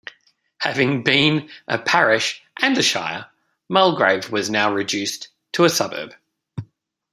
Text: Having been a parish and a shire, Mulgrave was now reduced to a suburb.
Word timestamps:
Having 0.61 1.03
been 1.03 1.51
a 1.67 1.77
parish 1.77 2.41
and 2.57 2.75
a 2.75 2.81
shire, 2.81 3.27
Mulgrave 3.69 4.31
was 4.31 4.49
now 4.49 4.73
reduced 4.73 5.27
to 5.51 5.63
a 5.65 5.69
suburb. 5.69 6.15